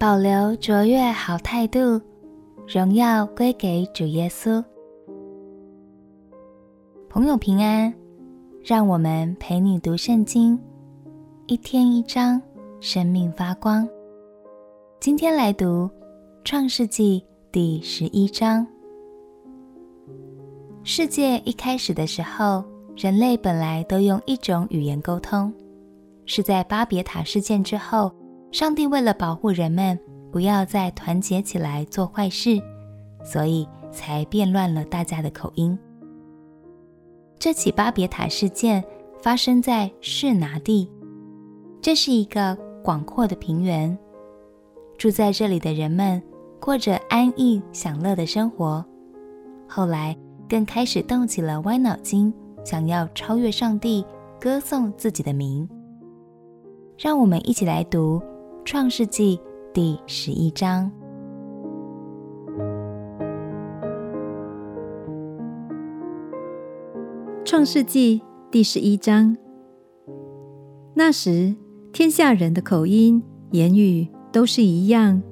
[0.00, 2.00] 保留卓越好态度，
[2.66, 4.64] 荣耀归给主耶稣。
[7.10, 7.92] 朋友平安，
[8.64, 10.58] 让我们陪你读圣经，
[11.48, 12.40] 一天一章，
[12.80, 13.86] 生命发光。
[15.00, 15.90] 今天来读
[16.44, 17.22] 创世纪
[17.52, 18.66] 第十一章。
[20.82, 22.64] 世界一开始的时候，
[22.96, 25.52] 人类本来都用一种语言沟通。
[26.24, 28.10] 是在巴别塔事件之后，
[28.52, 29.98] 上帝为了保护人们
[30.32, 32.60] 不要再团结起来做坏事，
[33.24, 35.78] 所以才变乱了大家的口音。
[37.38, 38.84] 这起巴别塔事件
[39.22, 40.90] 发生在示拿地，
[41.80, 43.96] 这是一个广阔的平原，
[44.98, 46.20] 住在这里的人们
[46.60, 48.84] 过着安逸享乐的生活。
[49.68, 50.16] 后来
[50.48, 54.04] 更开始动起了歪脑筋，想要超越上帝，
[54.40, 55.68] 歌颂自己的名。
[56.98, 58.18] 让我们一起来读
[58.64, 59.38] 《创世纪》
[59.72, 60.90] 第十一章。
[67.44, 69.36] 《创世纪》第十一章。
[70.94, 71.54] 那时，
[71.92, 73.22] 天下人的口音、
[73.52, 75.22] 言语都是一样。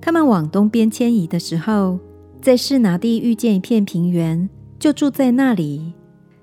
[0.00, 1.98] 他们往东边迁移的时候，
[2.42, 5.94] 在示拿地遇见一片平原，就住在那里。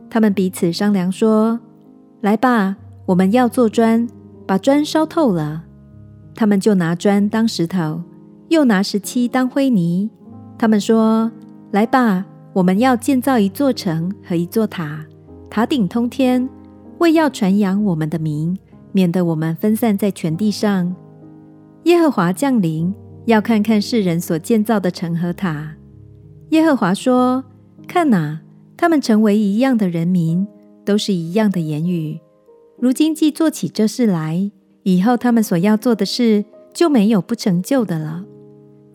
[0.09, 1.59] 他们彼此商量说
[2.22, 4.08] ：“来吧，我们要做砖。”
[4.48, 5.64] 把砖烧透了，
[6.34, 8.02] 他们就拿砖当石头，
[8.50, 10.10] 又拿石漆当灰泥。
[10.58, 11.32] 他们说
[11.72, 15.06] ：“来吧，我们要建造一座城和一座塔，
[15.50, 16.48] 塔顶通天，
[17.00, 18.58] 为要传扬我们的名，
[18.92, 20.96] 免得我们分散在全地上。”
[21.86, 22.94] 耶和华降临，
[23.26, 25.76] 要看看世人所建造的城和塔。
[26.50, 27.44] 耶和华说
[27.88, 28.42] ：“看哪，
[28.78, 30.48] 他们成为一样的人民，
[30.86, 32.20] 都是一样的言语。”
[32.78, 34.52] 如今既做起这事来，
[34.84, 36.44] 以后他们所要做的事
[36.74, 38.25] 就没有不成就的了。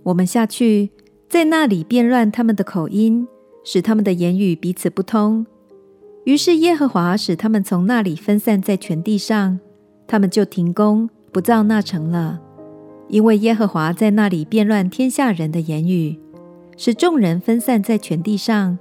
[0.04, 0.90] 我们下去，
[1.28, 3.26] 在那里变乱他们的口音，
[3.64, 5.46] 使他们的言语彼此不通。
[6.24, 9.60] 于是耶和华使他们从那里分散在全地上，
[10.06, 12.40] 他们就停工不造那城了，
[13.08, 16.18] 因为耶和华在那里变乱天下人的言语，
[16.76, 18.76] 使众人分散在全地上，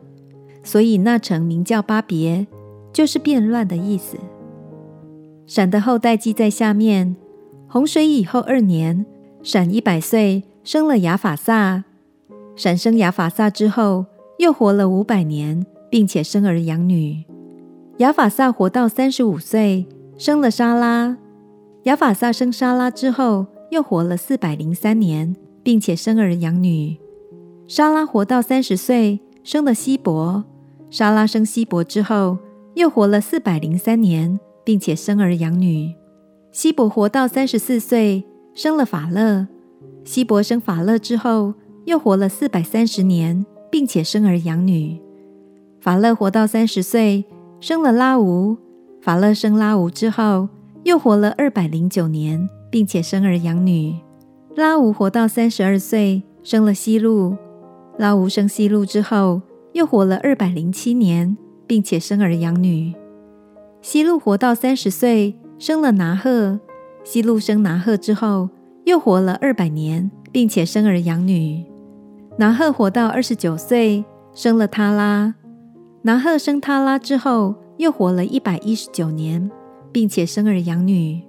[0.64, 2.48] 所以那城名叫巴别，
[2.92, 4.18] 就是变乱的意思。
[5.48, 7.16] 闪的后代记在下面。
[7.68, 9.06] 洪水以后二年，
[9.44, 11.84] 闪一百岁，生了亚法萨。
[12.56, 14.06] 闪生亚法萨之后，
[14.40, 17.24] 又活了五百年，并且生儿养女。
[17.98, 19.86] 亚法萨活到三十五岁，
[20.18, 21.18] 生了沙拉。
[21.84, 26.98] 亚法萨生沙拉之后，又活了四百零三年，并且生儿养女。
[27.68, 30.46] 沙拉活到三十岁，生了希伯。
[30.90, 32.38] 沙拉生希伯之后，
[32.76, 34.40] 又活了四百零三年。
[34.66, 35.94] 并且生儿养女，
[36.52, 39.48] 希伯活到三十四岁，生了法勒。
[40.04, 41.54] 希伯生法勒之后，
[41.86, 45.00] 又活了四百三十年，并且生儿养女。
[45.80, 47.26] 法勒活到三十岁，
[47.60, 48.58] 生了拉吾。
[49.02, 50.50] 法勒生拉吾之后，
[50.84, 53.96] 又活了二百零九年，并且生儿养女。
[54.56, 57.36] 拉吾活到三十二岁，生了希路。
[58.00, 59.42] 拉吾生希路之后，
[59.74, 61.38] 又活了二百零七年，
[61.68, 62.94] 并且生儿养女。
[63.86, 66.60] 西路活到三十岁，生了拿鹤。
[67.04, 68.50] 西路生拿鹤之后，
[68.84, 71.64] 又活了二百年，并且生儿养女。
[72.40, 74.04] 拿鹤活到二十九岁，
[74.34, 75.36] 生了他拉。
[76.02, 79.52] 拿鹤生他拉之后，又活了一百一十九年，
[79.92, 81.22] 并且生儿养女。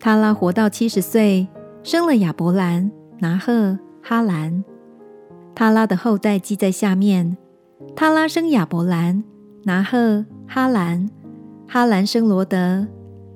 [0.00, 1.46] 他拉活到七十岁，
[1.82, 4.64] 生了亚伯兰、拿鹤、哈兰。
[5.54, 7.36] 他拉的后代记在下面：
[7.94, 9.22] 他拉生亚伯兰、
[9.64, 11.10] 拿鹤、哈兰。
[11.66, 12.86] 哈兰生罗德，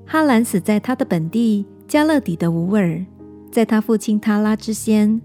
[0.06, 3.04] 哈兰死在他的本地加勒底的乌尔，
[3.50, 5.20] 在他父亲塔拉之先。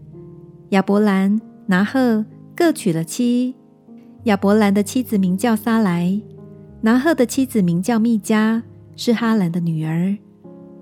[0.69, 2.25] 亚伯兰、拿鹤
[2.55, 3.55] 各娶了妻。
[4.23, 6.19] 亚伯兰的妻子名叫撒莱，
[6.81, 8.61] 拿鹤的妻子名叫密迦，
[8.95, 10.17] 是哈兰的女儿。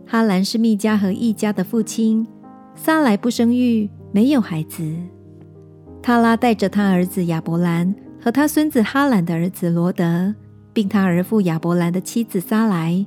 [0.06, 2.28] 哈兰是密迦和易家的父亲。
[2.74, 4.96] 撒莱不生育，没有孩子。
[6.02, 10.34] 塔拉带着他儿子亚伯兰和他孙子哈兰的儿子罗德。
[10.74, 13.06] 并他儿妇亚伯兰的妻子撒莱，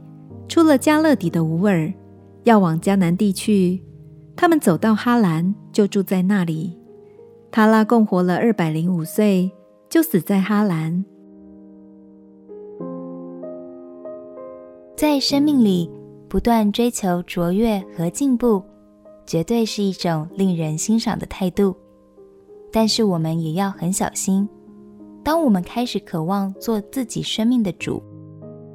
[0.49, 1.93] 出了加勒底的乌尔，
[2.45, 3.83] 要往迦南地去。
[4.37, 6.79] 他们走到哈兰，就住在那里。
[7.51, 9.51] 他拉共活了二百零五岁，
[9.89, 11.05] 就死在哈兰。
[14.97, 15.91] 在生命里
[16.29, 18.63] 不断追求卓越和进步，
[19.27, 21.75] 绝对是一种令人欣赏的态度。
[22.73, 24.49] 但是我们也要很小心。
[25.25, 28.03] 当我们开始渴望做自己生命的主，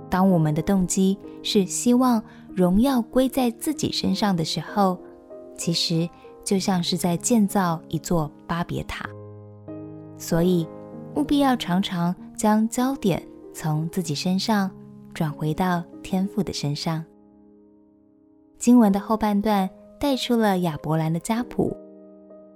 [0.10, 4.98] 当我们的动机是希望荣耀归在自己身上的时候，
[5.56, 6.10] 其实
[6.44, 9.08] 就像是在建造一座巴别塔，
[10.18, 10.68] 所以
[11.16, 13.22] 务必要常常将焦点
[13.54, 14.72] 从自己身上
[15.14, 17.06] 转回到天父的身上。
[18.58, 19.70] 经文的后半段
[20.00, 21.78] 带出了亚伯兰的家谱，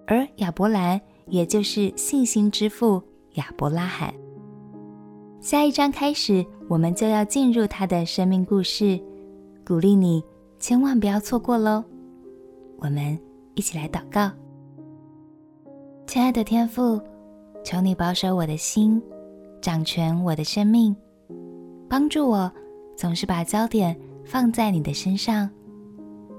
[0.08, 3.02] 而亚伯兰也就是信心之父
[3.34, 4.14] 亚伯拉罕。
[5.40, 9.00] 下一章开始，我们就要进入他的生命故事，
[9.66, 10.24] 鼓励你
[10.60, 11.84] 千万不要错过喽！
[12.78, 13.20] 我们。
[13.56, 14.32] 一起来祷告，
[16.08, 17.00] 亲爱的天父，
[17.64, 19.00] 求你保守我的心，
[19.62, 20.96] 掌权我的生命，
[21.88, 22.52] 帮助我
[22.98, 23.96] 总是把焦点
[24.26, 25.48] 放在你的身上。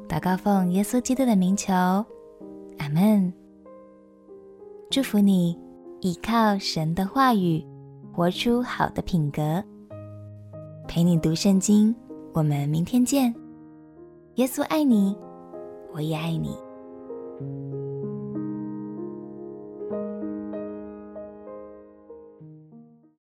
[0.09, 3.33] 祷告奉耶稣基督的名求，阿门。
[4.91, 5.57] 祝福你，
[6.05, 7.65] 依靠神的话语，
[8.13, 9.65] 活出好的品格。
[10.87, 11.97] 陪你读圣经，
[12.35, 13.35] 我们明天见。
[14.35, 15.17] 耶稣爱你，
[15.95, 16.55] 我也爱你。